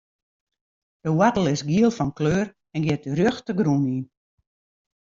[1.03, 4.03] De woartel is giel fan kleur en giet rjocht de grûn yn.